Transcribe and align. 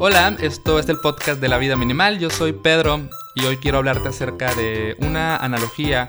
Hola, 0.00 0.36
esto 0.40 0.78
es 0.78 0.88
el 0.88 1.00
podcast 1.00 1.40
de 1.40 1.48
la 1.48 1.58
vida 1.58 1.74
minimal. 1.74 2.20
Yo 2.20 2.30
soy 2.30 2.52
Pedro 2.52 3.08
y 3.34 3.44
hoy 3.46 3.56
quiero 3.56 3.78
hablarte 3.78 4.08
acerca 4.08 4.54
de 4.54 4.94
una 5.00 5.36
analogía 5.36 6.08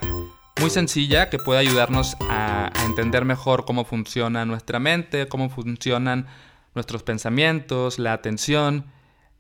muy 0.62 0.70
sencilla 0.70 1.31
que 1.31 1.40
puede 1.40 1.60
ayudarnos 1.60 2.15
a, 2.29 2.72
entender 2.86 3.26
mejor 3.26 3.65
cómo 3.65 3.86
funciona 3.86 4.46
nuestra 4.46 4.78
mente, 4.78 5.28
cómo 5.28 5.49
funcionan 5.49 6.28
nuestros 6.76 7.02
pensamientos, 7.02 7.97
la 7.97 8.13
atención 8.13 8.86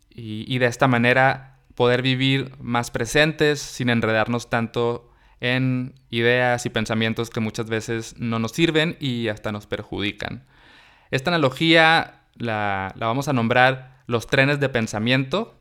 y, 0.09 0.57
de 0.57 0.65
esta 0.65 0.87
manera 0.87 1.59
poder 1.75 2.01
vivir 2.01 2.51
más 2.59 2.89
presentes 2.89 3.59
sin 3.59 3.91
enredarnos 3.91 4.49
tanto 4.49 5.11
en 5.41 5.93
ideas 6.09 6.65
y 6.65 6.71
pensamientos 6.71 7.29
que 7.29 7.39
muchas 7.39 7.69
veces 7.69 8.15
no 8.17 8.39
nos 8.39 8.53
sirven 8.53 8.97
y 8.99 9.27
hasta 9.27 9.51
nos 9.51 9.67
perjudican. 9.67 10.43
Esta 11.11 11.29
analogía 11.29 12.23
la, 12.35 12.95
vamos 12.97 13.27
a 13.27 13.33
nombrar 13.33 13.98
los 14.09 14.25
trenes 14.25 14.59
de 14.59 14.69
pensamiento 14.69 15.55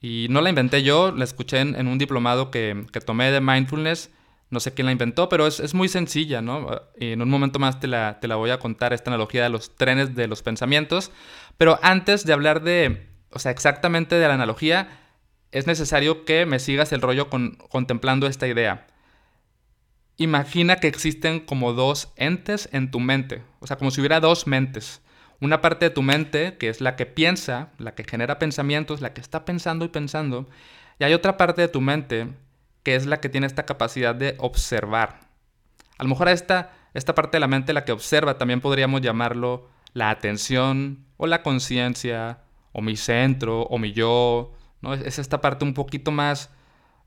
y 0.00 0.28
no 0.30 0.40
la 0.40 0.48
inventé 0.48 0.82
yo, 0.82 1.12
la 1.12 1.24
escuché 1.24 1.60
en, 1.60 1.86
un 1.86 1.98
diplomado 1.98 2.50
que, 2.50 2.86
tomé 3.04 3.30
de 3.30 3.40
mindfulness. 3.40 4.10
No 4.48 4.60
sé 4.60 4.72
quién 4.72 4.86
la 4.86 4.92
inventó, 4.92 5.28
pero 5.28 5.46
es, 5.46 5.74
muy 5.74 5.88
sencilla, 5.88 6.40
¿no? 6.40 6.80
En 6.96 7.20
un 7.20 7.28
momento 7.28 7.58
más 7.58 7.78
te 7.78 7.86
la, 7.86 8.18
te 8.18 8.28
la 8.28 8.36
voy 8.36 8.50
a 8.50 8.58
contar, 8.58 8.92
esta 8.94 9.10
analogía 9.10 9.42
de 9.42 9.50
los 9.50 9.76
trenes 9.76 10.14
de 10.14 10.26
los 10.26 10.42
pensamientos. 10.42 11.10
Pero 11.58 11.78
antes 11.82 12.24
de 12.24 12.32
hablar 12.32 12.62
de, 12.62 13.08
o 13.30 13.38
sea, 13.38 13.50
exactamente 13.50 14.14
de 14.14 14.26
la 14.26 14.34
analogía, 14.34 14.88
es 15.50 15.66
necesario 15.66 16.24
que 16.24 16.46
me 16.46 16.60
sigas 16.60 16.92
el 16.92 17.02
rollo 17.02 17.28
con, 17.28 17.56
contemplando 17.68 18.26
esta 18.26 18.46
idea. 18.46 18.86
Imagina 20.16 20.76
que 20.76 20.88
existen 20.88 21.40
como 21.40 21.74
dos 21.74 22.12
entes 22.16 22.70
en 22.72 22.90
tu 22.90 23.00
mente, 23.00 23.42
o 23.60 23.66
sea, 23.66 23.76
como 23.76 23.90
si 23.90 24.00
hubiera 24.00 24.20
dos 24.20 24.46
mentes. 24.46 25.02
Una 25.40 25.60
parte 25.60 25.86
de 25.86 25.90
tu 25.90 26.02
mente 26.02 26.56
que 26.58 26.68
es 26.68 26.80
la 26.80 26.96
que 26.96 27.06
piensa, 27.06 27.70
la 27.78 27.94
que 27.94 28.04
genera 28.04 28.38
pensamientos, 28.38 29.00
la 29.00 29.12
que 29.12 29.20
está 29.20 29.44
pensando 29.44 29.84
y 29.84 29.88
pensando, 29.88 30.48
y 30.98 31.04
hay 31.04 31.14
otra 31.14 31.36
parte 31.36 31.62
de 31.62 31.68
tu 31.68 31.80
mente 31.80 32.28
que 32.82 32.94
es 32.94 33.06
la 33.06 33.20
que 33.20 33.28
tiene 33.28 33.46
esta 33.46 33.66
capacidad 33.66 34.14
de 34.14 34.36
observar. 34.38 35.20
A 35.98 36.04
lo 36.04 36.08
mejor 36.08 36.28
esta, 36.28 36.72
esta 36.94 37.14
parte 37.14 37.36
de 37.36 37.40
la 37.40 37.48
mente, 37.48 37.72
la 37.72 37.84
que 37.84 37.92
observa, 37.92 38.38
también 38.38 38.60
podríamos 38.60 39.00
llamarlo 39.00 39.68
la 39.92 40.10
atención 40.10 41.04
o 41.16 41.26
la 41.26 41.42
conciencia 41.42 42.38
o 42.72 42.82
mi 42.82 42.96
centro 42.96 43.62
o 43.62 43.78
mi 43.78 43.92
yo, 43.92 44.52
¿no? 44.82 44.94
Es 44.94 45.18
esta 45.18 45.40
parte 45.40 45.64
un 45.64 45.74
poquito 45.74 46.12
más, 46.12 46.50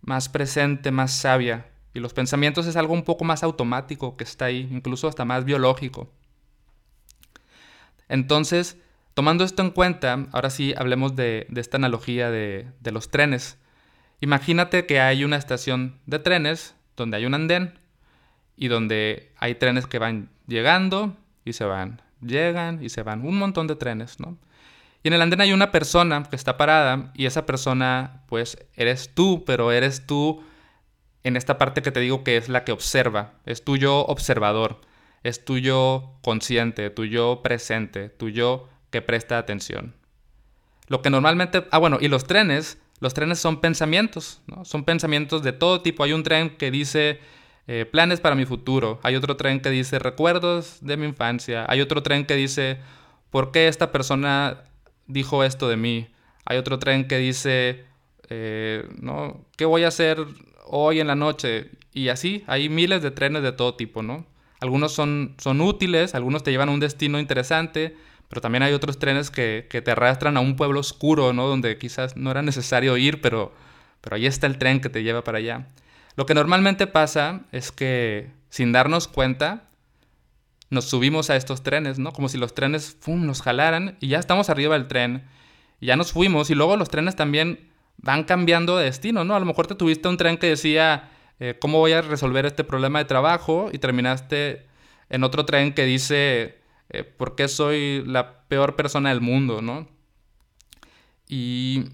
más 0.01 0.27
presente, 0.27 0.91
más 0.91 1.13
sabia. 1.13 1.67
Y 1.93 1.99
los 1.99 2.13
pensamientos 2.13 2.67
es 2.67 2.75
algo 2.75 2.93
un 2.93 3.03
poco 3.03 3.23
más 3.23 3.43
automático 3.43 4.17
que 4.17 4.23
está 4.23 4.45
ahí, 4.45 4.67
incluso 4.71 5.07
hasta 5.07 5.25
más 5.25 5.45
biológico. 5.45 6.11
Entonces, 8.09 8.77
tomando 9.13 9.43
esto 9.43 9.61
en 9.61 9.71
cuenta, 9.71 10.27
ahora 10.31 10.49
sí 10.49 10.73
hablemos 10.77 11.15
de, 11.15 11.47
esta 11.55 11.77
analogía 11.77 12.29
de, 12.29 12.67
de, 12.81 12.91
los 12.91 13.09
trenes. 13.09 13.57
Imagínate 14.19 14.85
que 14.85 14.99
hay 14.99 15.23
una 15.23 15.37
estación 15.37 15.99
de 16.05 16.19
trenes 16.19 16.75
donde 16.97 17.17
hay 17.17 17.25
un 17.25 17.33
andén 17.33 17.79
y 18.57 18.67
donde 18.67 19.31
hay 19.37 19.55
trenes 19.55 19.87
que 19.87 19.99
van 19.99 20.29
llegando 20.47 21.15
y 21.45 21.53
se 21.53 21.63
van, 21.63 22.01
llegan 22.21 22.83
y 22.83 22.89
se 22.89 23.03
van, 23.03 23.25
un 23.25 23.37
montón 23.37 23.67
de 23.67 23.75
trenes, 23.75 24.19
¿no? 24.19 24.37
Y 25.01 25.07
en 25.07 25.13
el 25.13 25.21
andén 25.21 25.39
hay 25.39 25.53
una 25.53 25.71
persona 25.71 26.23
que 26.23 26.35
está 26.35 26.57
parada 26.57 27.11
y 27.15 27.25
esa 27.25 27.45
persona, 27.45 28.23
pues, 28.27 28.57
eres 28.75 29.13
tú, 29.13 29.45
pero 29.45 29.71
eres 29.71 30.05
tú 30.05 30.43
en 31.23 31.37
esta 31.37 31.57
parte 31.57 31.81
que 31.81 31.91
te 31.91 32.01
digo 32.01 32.23
que 32.23 32.37
es 32.37 32.49
la 32.49 32.63
que 32.65 32.71
observa, 32.71 33.33
es 33.45 33.63
tu 33.63 33.77
yo 33.77 34.05
observador, 34.05 34.81
es 35.23 35.43
tu 35.45 35.57
yo 35.57 36.17
consciente, 36.21 36.89
tu 36.89 37.05
yo 37.05 37.41
presente, 37.43 38.09
tu 38.09 38.29
yo 38.29 38.69
que 38.89 39.01
presta 39.01 39.37
atención. 39.37 39.95
Lo 40.87 41.01
que 41.01 41.09
normalmente, 41.09 41.65
ah 41.71 41.77
bueno, 41.77 41.97
y 42.01 42.07
los 42.07 42.25
trenes, 42.25 42.79
los 42.99 43.13
trenes 43.13 43.39
son 43.39 43.61
pensamientos, 43.61 44.41
¿no? 44.47 44.65
Son 44.65 44.83
pensamientos 44.83 45.43
de 45.43 45.53
todo 45.53 45.81
tipo. 45.81 46.03
Hay 46.03 46.13
un 46.13 46.23
tren 46.23 46.57
que 46.57 46.71
dice 46.71 47.19
eh, 47.67 47.85
planes 47.85 48.19
para 48.19 48.35
mi 48.35 48.45
futuro, 48.45 48.99
hay 49.03 49.15
otro 49.15 49.37
tren 49.37 49.61
que 49.61 49.69
dice 49.69 49.99
recuerdos 49.99 50.79
de 50.81 50.97
mi 50.97 51.05
infancia, 51.05 51.65
hay 51.69 51.81
otro 51.81 52.01
tren 52.01 52.25
que 52.25 52.35
dice 52.35 52.79
por 53.29 53.51
qué 53.51 53.67
esta 53.67 53.91
persona 53.91 54.63
dijo 55.05 55.43
esto 55.43 55.69
de 55.69 55.77
mí, 55.77 56.07
hay 56.45 56.57
otro 56.57 56.79
tren 56.79 57.07
que 57.07 57.17
dice, 57.17 57.85
eh, 58.29 58.89
¿no? 58.99 59.45
¿Qué 59.55 59.65
voy 59.65 59.83
a 59.83 59.89
hacer 59.89 60.25
hoy 60.69 60.99
en 60.99 61.07
la 61.07 61.15
noche. 61.15 61.71
Y 61.93 62.09
así, 62.09 62.43
hay 62.47 62.69
miles 62.69 63.01
de 63.01 63.11
trenes 63.11 63.43
de 63.43 63.51
todo 63.51 63.75
tipo, 63.75 64.01
¿no? 64.01 64.25
Algunos 64.59 64.91
son, 64.93 65.35
son 65.37 65.61
útiles, 65.61 66.15
algunos 66.15 66.43
te 66.43 66.51
llevan 66.51 66.69
a 66.69 66.71
un 66.71 66.79
destino 66.79 67.19
interesante, 67.19 67.95
pero 68.27 68.41
también 68.41 68.63
hay 68.63 68.73
otros 68.73 68.99
trenes 68.99 69.31
que, 69.31 69.67
te 69.69 69.91
arrastran 69.91 70.37
a 70.37 70.41
un 70.41 70.55
pueblo 70.55 70.79
oscuro, 70.79 71.33
¿no? 71.33 71.47
Donde 71.47 71.77
quizás 71.77 72.15
no 72.15 72.31
era 72.31 72.41
necesario 72.41 72.97
ir, 72.97 73.21
pero, 73.21 73.53
pero 74.01 74.15
ahí 74.15 74.25
está 74.25 74.47
el 74.47 74.57
tren 74.57 74.81
que 74.81 74.89
te 74.89 75.03
lleva 75.03 75.23
para 75.23 75.37
allá. 75.37 75.67
Lo 76.15 76.25
que 76.25 76.33
normalmente 76.33 76.87
pasa 76.87 77.41
es 77.51 77.71
que 77.71 78.31
sin 78.49 78.71
darnos 78.71 79.07
cuenta, 79.07 79.69
nos 80.69 80.85
subimos 80.85 81.29
a 81.29 81.35
estos 81.35 81.63
trenes, 81.63 81.97
¿no? 81.97 82.11
Como 82.11 82.29
si 82.29 82.37
los 82.37 82.53
trenes 82.53 82.97
¡fum! 82.99 83.25
nos 83.25 83.41
jalaran 83.41 83.97
y 83.99 84.09
ya 84.09 84.19
estamos 84.19 84.49
arriba 84.49 84.75
del 84.75 84.87
tren. 84.87 85.23
Y 85.79 85.87
ya 85.87 85.95
nos 85.95 86.11
fuimos 86.11 86.49
y 86.49 86.55
luego 86.55 86.75
los 86.77 86.89
trenes 86.89 87.15
también 87.15 87.69
van 87.97 88.23
cambiando 88.23 88.77
de 88.77 88.85
destino, 88.85 89.23
¿no? 89.23 89.35
A 89.35 89.39
lo 89.39 89.45
mejor 89.45 89.67
te 89.67 89.75
tuviste 89.75 90.07
un 90.07 90.17
tren 90.17 90.37
que 90.37 90.47
decía, 90.47 91.09
eh, 91.39 91.57
¿cómo 91.59 91.79
voy 91.79 91.93
a 91.93 92.01
resolver 92.01 92.45
este 92.45 92.63
problema 92.63 92.99
de 92.99 93.05
trabajo? 93.05 93.69
Y 93.71 93.79
terminaste 93.79 94.67
en 95.09 95.23
otro 95.23 95.45
tren 95.45 95.73
que 95.73 95.85
dice, 95.85 96.59
eh, 96.89 97.03
¿por 97.03 97.35
qué 97.35 97.47
soy 97.47 98.03
la 98.05 98.43
peor 98.47 98.75
persona 98.75 99.09
del 99.09 99.21
mundo, 99.21 99.61
¿no? 99.61 99.87
Y, 101.27 101.85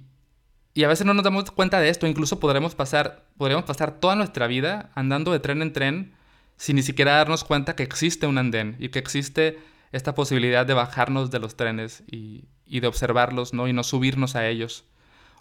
y, 0.74 0.84
a 0.84 0.88
veces 0.88 1.06
no 1.06 1.14
nos 1.14 1.24
damos 1.24 1.52
cuenta 1.52 1.80
de 1.80 1.90
esto, 1.90 2.08
incluso 2.08 2.40
podremos 2.40 2.74
pasar, 2.74 3.26
podríamos 3.38 3.66
pasar 3.66 4.00
toda 4.00 4.16
nuestra 4.16 4.48
vida 4.48 4.92
andando 4.96 5.32
de 5.32 5.40
tren 5.40 5.62
en 5.62 5.74
tren 5.74 6.14
sin 6.58 6.78
ni 6.78 6.84
siquiera 6.84 7.18
darnos 7.18 7.44
cuenta 7.44 7.76
que 7.76 7.84
existe 7.84 8.28
un 8.28 8.38
andén 8.38 8.78
y 8.80 8.90
que 8.90 9.00
existe 9.00 9.60
esta 9.92 10.16
posibilidad 10.16 10.66
de 10.66 10.74
bajarnos 10.74 11.32
de 11.32 11.40
los 11.40 11.58
trenes 11.58 12.04
y, 12.10 12.46
y 12.66 12.80
de 12.80 12.88
observarlos, 12.88 13.54
¿no? 13.54 13.68
Y 13.68 13.74
no 13.74 13.84
subirnos 13.84 14.36
a 14.36 14.48
ellos. 14.48 14.86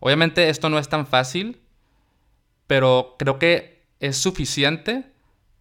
Obviamente 0.01 0.49
esto 0.49 0.69
no 0.69 0.79
es 0.79 0.89
tan 0.89 1.07
fácil, 1.07 1.61
pero 2.67 3.15
creo 3.19 3.39
que 3.39 3.74
es 4.05 4.19
suficiente 4.19 5.05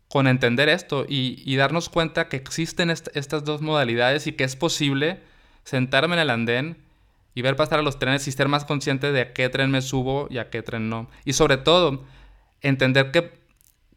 con 0.09 0.28
entender 0.28 0.68
esto 0.68 1.06
y, 1.08 1.56
darnos 1.56 1.88
cuenta 1.90 2.28
que 2.28 2.38
existen 2.38 2.90
estas 2.90 3.46
dos 3.46 3.62
modalidades 3.62 4.28
y 4.28 4.34
que 4.34 4.44
es 4.44 4.56
posible 4.56 5.22
sentarme 5.64 6.16
en 6.16 6.22
el 6.22 6.30
andén 6.30 6.78
y 7.34 7.42
ver 7.42 7.56
pasar 7.56 7.80
a 7.80 7.81
los 7.81 8.00
trenes 8.00 8.28
y 8.28 8.31
ser 8.31 8.50
más 8.50 8.66
consciente 8.66 9.12
de 9.12 9.22
a 9.22 9.34
qué 9.34 9.48
tren 9.50 9.72
me 9.72 9.81
subo 9.81 10.28
y 10.30 10.38
a 10.40 10.50
qué 10.50 10.62
tren 10.62 10.90
no. 10.90 11.09
Y 11.24 11.34
sobre 11.34 11.58
todo, 11.58 12.04
entender 12.62 13.12
que, 13.12 13.31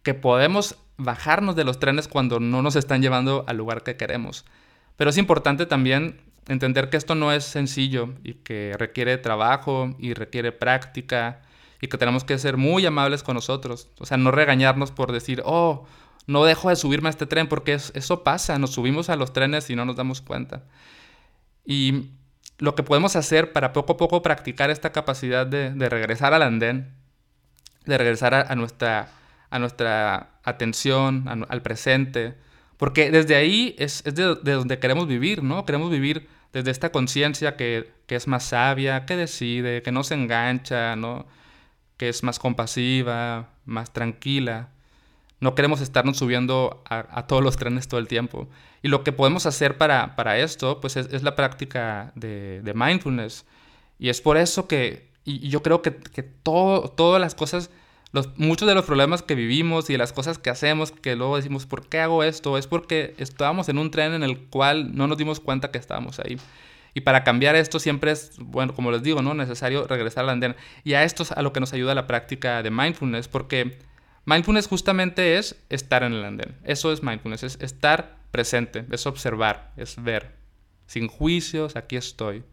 que 0.03 0.15
podemos 0.15 0.77
bajarnos 0.97 1.57
de 1.57 1.65
los 1.65 1.81
trenes 1.81 2.07
cuando 2.07 2.39
no 2.39 2.63
nos 2.63 2.77
están 2.77 3.03
llevando 3.03 3.45
al 3.49 3.57
lugar 3.57 3.83
que 3.83 3.97
queremos. 3.97 4.47
Pero 4.97 5.11
es 5.11 5.19
importante 5.19 5.67
también 5.67 6.21
entender 6.49 6.89
que 6.89 6.97
esto 6.97 7.17
no 7.17 7.33
es 7.33 7.45
sencillo 7.45 8.15
y 8.23 8.35
que 8.35 8.75
requiere 8.79 9.19
trabajo 9.19 9.95
y 9.99 10.15
requiere 10.15 10.53
práctica 10.53 11.43
y 11.81 11.89
que 11.89 11.99
tenemos 11.99 12.25
que 12.25 12.39
ser 12.39 12.57
muy 12.57 12.87
amables 12.87 13.23
con 13.23 13.35
nosotros. 13.35 13.89
O 13.99 14.07
sea, 14.07 14.17
no 14.17 14.31
regañarnos 14.31 14.91
por 14.91 15.13
decir, 15.13 15.43
oh, 15.45 15.87
no 16.27 16.45
dejo 16.45 16.69
de 16.69 16.77
subirme 16.77 17.09
a 17.09 17.11
este 17.11 17.27
tren 17.27 17.49
porque 17.49 17.75
eso 17.75 18.25
pasa, 18.25 18.59
nos 18.59 18.73
subimos 18.73 19.11
a 19.11 19.17
los 19.17 19.33
trenes 19.33 19.71
y 19.71 19.77
no 19.77 19.85
nos 19.85 19.97
damos 19.97 20.21
cuenta. 20.21 20.65
Y 21.65 22.11
lo 22.59 22.75
que 22.75 22.83
podemos 22.83 23.17
hacer 23.17 23.53
para 23.53 23.73
poco 23.73 23.95
a 23.95 23.97
poco 23.97 24.23
practicar 24.23 24.71
esta 24.71 24.93
capacidad 24.93 25.47
de, 25.47 25.71
regresar 25.89 26.35
al 26.35 26.43
andén, 26.43 26.95
de 27.85 27.99
regresar 27.99 28.35
a, 28.35 28.55
nuestra, 28.55 29.11
a 29.51 29.59
nuestra 29.59 30.31
atención, 30.43 31.47
al 31.49 31.63
presente, 31.63 32.35
porque 32.77 33.11
desde 33.11 33.37
ahí 33.37 33.75
es, 33.79 34.05
de, 34.05 34.35
donde 34.35 34.79
queremos 34.79 35.07
vivir, 35.07 35.43
¿no? 35.43 35.65
Queremos 35.65 35.91
vivir 35.91 36.29
desde 36.53 36.71
esta 36.71 36.91
conciencia 36.91 37.57
que, 37.57 37.93
es 38.09 38.27
más 38.27 38.45
sabia, 38.45 39.07
que 39.07 39.17
decide, 39.17 39.83
que 39.83 39.93
no 39.93 40.05
se 40.05 40.15
engancha, 40.15 40.97
¿no? 40.97 41.27
Que 41.97 42.09
es 42.09 42.23
más 42.23 42.39
compasiva, 42.39 43.51
más 43.65 43.93
tranquila. 43.93 44.71
No 45.41 45.55
queremos 45.55 45.81
estarnos 45.81 46.17
subiendo 46.17 46.83
a, 46.89 47.27
todos 47.27 47.43
los 47.43 47.57
trenes 47.57 47.89
todo 47.89 48.01
el 48.01 48.09
tiempo. 48.09 48.49
Y 48.83 48.89
lo 48.89 49.05
que 49.05 49.13
podemos 49.13 49.47
hacer 49.47 49.77
para, 49.77 50.17
para 50.17 50.39
esto, 50.39 50.81
pues 50.81 50.97
es, 50.97 51.23
la 51.23 51.37
práctica 51.37 52.13
de, 52.15 52.73
mindfulness. 52.75 53.45
Y 53.99 54.09
es 54.09 54.21
por 54.21 54.37
eso 54.37 54.67
que, 54.67 55.11
y, 55.25 55.49
yo 55.49 55.63
creo 55.63 55.83
que, 55.83 55.95
que 55.97 56.23
todo, 56.23 56.89
todas 56.89 57.21
las 57.21 57.35
cosas 57.35 57.71
muchos 58.37 58.69
de 58.69 58.75
los 58.75 58.85
problemas 58.85 59.23
que 59.23 59.35
vivimos 59.35 59.91
y 59.91 59.97
las 59.97 60.13
cosas 60.13 60.39
que 60.39 60.51
hacemos, 60.51 60.93
que 60.93 61.17
luego 61.17 61.37
decimos, 61.37 61.67
¿por 61.67 61.87
qué 61.89 62.01
hago 62.01 62.23
esto? 62.23 62.57
Es 62.57 62.67
porque 62.67 63.15
estábamos 63.19 63.69
en 63.69 63.79
un 63.79 63.91
tren 63.91 64.15
en 64.15 64.23
el 64.23 64.39
cual 64.39 64.97
no 64.97 65.07
nos 65.07 65.19
dimos 65.19 65.41
cuenta 65.41 65.71
que 65.71 65.79
estábamos 65.79 66.19
ahí. 66.21 66.39
Y 66.97 67.03
para 67.03 67.25
cambiar 67.25 67.57
esto 67.57 67.79
siempre 67.79 68.11
es, 68.11 68.39
bueno, 68.39 68.73
como 68.73 68.91
les 68.91 69.03
digo, 69.03 69.21
¿no? 69.21 69.35
Necesario 69.35 69.87
regresar 69.87 70.25
al 70.25 70.31
andén. 70.31 70.57
Y 70.83 70.95
a 70.95 71.05
esto 71.05 71.25
es 71.25 71.33
a 71.33 71.43
lo 71.43 71.53
que 71.53 71.61
nos 71.61 71.75
ayuda 71.75 71.95
la 71.95 72.07
práctica 72.07 72.63
de 72.63 72.71
mindfulness, 72.71 73.29
porque 73.29 73.81
mindfulness 74.25 74.67
justamente 74.67 75.37
es 75.37 75.63
estar 75.69 76.05
en 76.05 76.15
el 76.15 76.25
andén. 76.25 76.57
Eso 76.65 76.91
es 76.91 77.03
mindfulness, 77.03 77.43
es 77.43 77.59
estar 77.61 78.17
presente, 78.31 78.87
es 78.91 79.05
observar, 79.05 79.75
es 79.77 80.03
ver. 80.03 80.37
Sin 80.87 81.09
juicios, 81.09 81.77
aquí 81.77 81.97
estoy. 81.97 82.45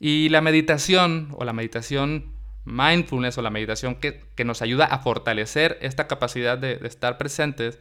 Y 0.00 0.30
la 0.30 0.40
meditación 0.40 1.28
o 1.32 1.44
la 1.44 1.52
meditación 1.52 2.32
mindfulness 2.64 3.36
o 3.36 3.42
la 3.42 3.50
meditación 3.50 3.96
que, 3.96 4.24
nos 4.42 4.62
ayuda 4.62 4.86
a 4.86 5.00
fortalecer 5.00 5.76
esta 5.82 6.06
capacidad 6.06 6.56
de, 6.56 6.76
de 6.76 6.88
estar 6.88 7.18
presentes, 7.18 7.78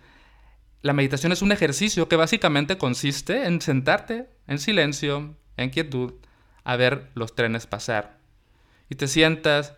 la 0.82 0.92
meditación 0.92 1.32
es 1.32 1.42
un 1.42 1.54
ejercicio 1.54 2.10
que 2.10 2.18
básicamente 2.18 2.78
consiste 2.78 3.46
en 3.46 3.62
sentarte 3.62 4.28
en 4.46 4.60
silencio, 4.60 5.38
en 5.58 5.70
quietud, 5.70 6.14
a 6.64 6.76
ver 6.76 7.10
los 7.16 7.36
trenes 7.36 7.68
pasar. 7.68 8.18
Y 8.90 8.96
te 8.96 9.08
sientas 9.08 9.74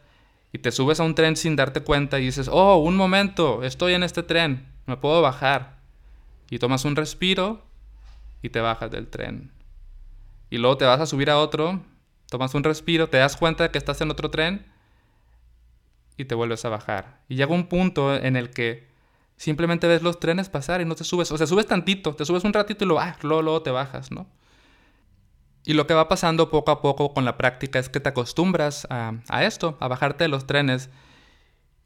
y 0.51 0.59
te 0.59 0.71
subes 0.71 0.99
a 0.99 1.03
un 1.03 1.15
tren 1.15 1.35
sin 1.35 1.55
darte 1.55 1.81
cuenta 1.81 2.19
y 2.19 2.25
dices, 2.25 2.49
oh, 2.51 2.77
un 2.77 2.95
momento, 2.95 3.63
estoy 3.63 3.93
en 3.93 4.03
este 4.03 4.23
tren, 4.23 4.67
me 4.85 4.97
puedo 4.97 5.21
bajar. 5.21 5.79
Y 6.49 6.59
tomas 6.59 6.85
un 6.85 6.95
respiro 6.95 7.65
y 8.41 8.49
te 8.49 8.61
bajas 8.61 8.91
del 8.91 9.07
tren. 9.07 9.51
Y 10.49 10.57
luego 10.57 10.77
te 10.77 10.85
vas 10.85 11.01
a 11.01 11.05
subir 11.05 11.29
a 11.29 11.39
otro, 11.39 11.81
tomas 12.29 12.53
un 12.53 12.63
respiro, 12.63 13.09
te 13.09 13.17
das 13.17 13.35
cuenta 13.35 13.63
de 13.63 13.71
que 13.71 13.77
estás 13.77 13.99
en 14.01 14.11
otro 14.11 14.29
tren 14.31 14.65
y 16.17 16.25
te 16.25 16.35
vuelves 16.35 16.63
a 16.65 16.69
bajar. 16.69 17.19
Y 17.27 17.35
llega 17.35 17.53
un 17.53 17.67
punto 17.67 18.15
en 18.15 18.35
el 18.35 18.51
que 18.51 18.87
simplemente 19.37 19.87
ves 19.87 20.01
los 20.01 20.19
trenes 20.19 20.49
pasar 20.49 20.81
y 20.81 20.85
no 20.85 20.95
te 20.95 21.03
subes. 21.03 21.31
O 21.31 21.37
sea, 21.37 21.47
subes 21.47 21.67
tantito, 21.67 22.15
te 22.15 22.25
subes 22.25 22.43
un 22.43 22.53
ratito 22.53 22.85
y 22.85 22.87
luego, 22.87 23.01
ah, 23.01 23.17
luego, 23.21 23.61
te 23.61 23.71
bajas, 23.71 24.11
¿no? 24.11 24.27
Y 25.65 25.73
lo 25.73 25.87
que 25.87 25.95
va 25.95 26.07
pasando 26.07 26.51
poco 26.51 26.71
a 26.71 26.81
poco 26.81 27.13
con 27.13 27.25
la 27.25 27.37
práctica 27.37 27.79
es 27.79 27.89
que 27.89 27.99
te 27.99 28.09
acostumbras 28.09 28.87
a, 28.91 29.43
esto, 29.43 29.77
a 29.79 29.87
bajarte 29.87 30.23
de 30.23 30.27
los 30.27 30.45
trenes. 30.45 30.89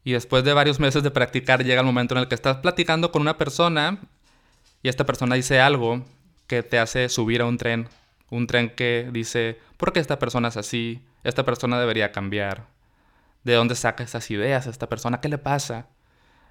Y 0.04 0.12
después 0.12 0.44
de 0.44 0.52
varios 0.52 0.78
meses 0.78 1.02
de 1.02 1.10
practicar 1.10 1.64
llega 1.64 1.80
el 1.80 1.86
momento 1.86 2.14
en 2.14 2.20
el 2.20 2.28
que 2.28 2.34
estás 2.34 2.58
platicando 2.58 3.10
con 3.10 3.22
una 3.22 3.38
persona 3.38 3.98
y 4.82 4.88
esta 4.88 5.04
persona 5.04 5.34
dice 5.34 5.60
algo 5.60 6.04
que 6.46 6.62
te 6.62 6.78
hace 6.78 7.08
subir 7.08 7.40
a 7.40 7.46
un 7.46 7.56
tren. 7.56 7.88
Un 8.30 8.46
tren 8.46 8.70
que 8.70 9.08
dice, 9.12 9.58
¿por 9.76 9.92
qué 9.92 10.00
esta 10.00 10.18
persona 10.18 10.48
es 10.48 10.56
así? 10.56 11.02
Esta 11.24 11.44
persona 11.44 11.80
debería 11.80 12.12
cambiar. 12.12 12.66
¿De 13.44 13.54
dónde 13.54 13.74
saca 13.74 14.04
esas 14.04 14.30
ideas 14.30 14.66
esta 14.66 14.88
persona? 14.88 15.20
¿Qué 15.20 15.28
le 15.28 15.38
pasa? 15.38 15.86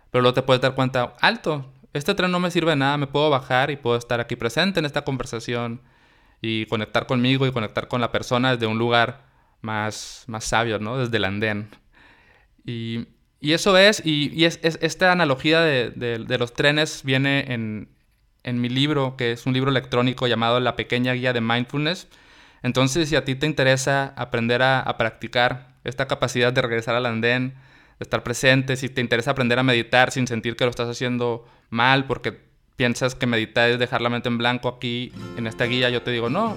Pero 0.10 0.24
luego 0.24 0.34
te 0.34 0.42
puedes 0.42 0.62
dar 0.62 0.74
cuenta, 0.74 1.14
alto, 1.22 1.72
este 1.94 2.16
tren 2.16 2.32
no 2.32 2.40
me 2.40 2.50
sirve 2.50 2.72
de 2.72 2.78
nada, 2.78 2.98
me 2.98 3.08
puedo 3.08 3.30
bajar 3.30 3.70
y 3.70 3.78
puedo 3.78 3.98
estar 3.98 4.20
aquí 4.20 4.36
presente 4.36 4.80
en 4.80 4.86
esta 4.86 5.04
conversación 5.04 5.82
y 6.42 6.66
conectar 6.68 7.06
conmigo 7.06 7.46
y 7.48 7.52
conectar 7.52 7.88
con 7.88 8.02
la 8.02 8.12
persona 8.12 8.54
desde 8.54 8.68
un 8.68 8.78
lugar 8.78 9.26
más, 9.62 10.24
más 10.28 10.46
sabio, 10.46 10.80
¿no? 10.80 10.98
Desde 10.98 11.18
el 11.18 11.26
andén. 11.26 11.70
Y, 12.66 13.08
y 13.40 13.54
eso 13.54 13.78
es, 13.78 14.02
y, 14.06 14.46
es, 14.46 14.60
esta 14.62 15.12
analogía 15.12 15.62
de, 15.62 15.92
de, 15.92 16.38
los 16.38 16.54
trenes 16.54 17.04
viene 17.04 17.54
en, 17.54 17.90
en 18.44 18.62
mi 18.62 18.70
libro, 18.70 19.16
que 19.18 19.32
es 19.32 19.46
un 19.46 19.54
libro 19.54 19.72
electrónico 19.72 20.28
llamado 20.28 20.60
La 20.60 20.76
pequeña 20.76 21.14
guía 21.14 21.34
de 21.34 21.42
mindfulness. 21.42 22.08
Entonces, 22.64 23.10
si 23.10 23.16
a 23.16 23.26
ti 23.26 23.36
te 23.36 23.46
interesa 23.46 24.14
aprender 24.18 24.62
a, 24.62 24.82
a 24.82 24.98
practicar 24.98 25.76
esta 25.84 26.08
capacidad 26.08 26.52
de 26.54 26.62
regresar 26.62 26.96
al 26.96 27.06
andén, 27.06 27.56
de 28.00 28.04
estar 28.04 28.24
presente, 28.24 28.76
si 28.76 28.90
te 28.90 29.02
interesa 29.02 29.32
aprender 29.32 29.60
a 29.60 29.64
meditar 29.64 30.12
sin 30.12 30.28
sentir 30.28 30.56
que 30.56 30.66
lo 30.66 30.70
estás 30.70 30.90
haciendo 30.90 31.46
mal 31.70 32.06
porque 32.06 32.49
piensas 32.80 33.14
que 33.14 33.28
meditar 33.28 33.70
es 33.70 33.78
dejar 33.78 34.00
la 34.00 34.08
mente 34.08 34.30
en 34.30 34.38
blanco 34.38 34.70
aquí 34.70 35.12
en 35.36 35.48
esta 35.48 35.66
guía, 35.66 35.90
yo 35.90 36.02
te 36.02 36.12
digo, 36.12 36.30
no, 36.30 36.56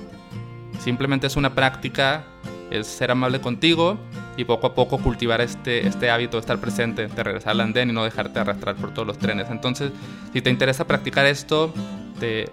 simplemente 0.78 1.26
es 1.26 1.34
una 1.34 1.52
práctica, 1.56 2.22
es 2.70 2.86
ser 2.86 3.10
amable 3.10 3.40
contigo 3.40 3.98
y 4.36 4.44
poco 4.44 4.68
a 4.68 4.74
poco 4.76 4.98
cultivar 4.98 5.40
este, 5.40 5.84
este 5.84 6.10
hábito 6.10 6.36
de 6.36 6.42
estar 6.42 6.60
presente, 6.60 7.08
de 7.08 7.22
regresar 7.24 7.50
al 7.50 7.62
andén 7.62 7.90
y 7.90 7.92
no 7.92 8.04
dejarte 8.04 8.38
arrastrar 8.38 8.76
por 8.76 8.94
todos 8.94 9.04
los 9.04 9.18
trenes. 9.18 9.50
Entonces, 9.50 9.90
si 10.32 10.40
te 10.40 10.48
interesa 10.48 10.86
practicar 10.86 11.26
esto, 11.26 11.74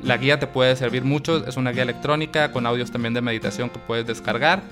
la 0.01 0.17
guía 0.17 0.39
te 0.39 0.47
puede 0.47 0.75
servir 0.75 1.03
mucho, 1.03 1.45
es 1.45 1.55
una 1.55 1.69
guía 1.69 1.83
electrónica 1.83 2.51
con 2.51 2.65
audios 2.65 2.89
también 2.89 3.13
de 3.13 3.21
meditación 3.21 3.69
que 3.69 3.77
puedes 3.77 4.07
descargar 4.07 4.63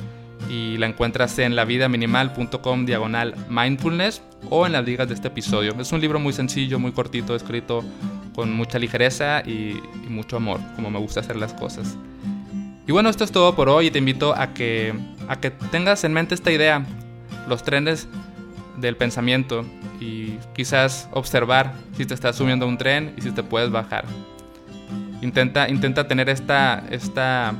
y 0.50 0.78
la 0.78 0.88
encuentras 0.88 1.38
en 1.38 1.56
lavidaminimal.com 1.56 2.86
diagonal 2.88 3.36
mindfulness 3.48 4.24
o 4.50 4.66
en 4.66 4.72
las 4.72 4.84
ligas 4.84 5.08
de 5.08 5.14
este 5.14 5.28
episodio. 5.28 5.76
Es 5.80 5.92
un 5.92 6.02
libro 6.02 6.20
muy 6.20 6.34
sencillo, 6.34 6.80
muy 6.80 6.94
cortito, 6.94 7.36
escrito 7.36 7.84
con 8.38 8.54
mucha 8.54 8.78
ligereza 8.78 9.42
y, 9.44 9.82
mucho 10.08 10.38
amor, 10.38 10.60
como 10.76 10.92
me 10.92 11.00
gusta 11.00 11.22
hacer 11.22 11.38
las 11.38 11.56
cosas. 11.56 11.98
Y 12.86 12.92
bueno, 12.92 13.10
esto 13.10 13.24
es 13.24 13.32
todo 13.32 13.56
por 13.56 13.68
hoy 13.68 13.88
y 13.88 13.92
te 13.92 13.98
invito 13.98 14.36
a 14.38 14.54
que, 14.54 14.94
a 15.28 15.38
que 15.38 15.50
tengas 15.50 16.04
en 16.04 16.14
mente 16.14 16.36
esta 16.36 16.52
idea, 16.52 16.86
los 17.50 17.64
trenes 17.64 18.08
del 18.78 18.96
pensamiento 18.96 19.66
y 20.00 20.38
quizás 20.54 21.10
observar 21.14 21.74
si 21.98 22.06
te 22.06 22.14
estás 22.14 22.36
subiendo 22.36 22.68
a 22.68 22.70
un 22.70 22.78
tren 22.78 23.16
y 23.18 23.22
si 23.22 23.32
te 23.32 23.42
puedes 23.42 23.72
bajar. 23.72 24.06
Intenta, 25.24 25.68
intenta 25.68 26.08
tener 26.08 26.30
esta, 26.30 26.84
esta, 26.92 27.56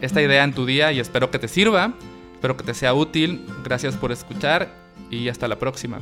esta 0.00 0.20
idea 0.20 0.42
en 0.42 0.52
tu 0.52 0.66
día 0.66 0.90
y 0.90 0.98
espero 0.98 1.30
que 1.30 1.38
te 1.38 1.46
sirva. 1.46 1.92
Espero 2.34 2.56
que 2.56 2.64
te 2.64 2.74
sea 2.74 2.92
útil. 2.92 3.46
Gracias 3.62 3.94
por 3.94 4.10
escuchar 4.10 4.68
y 5.12 5.28
hasta 5.28 5.46
la 5.46 5.60
próxima. 5.60 6.00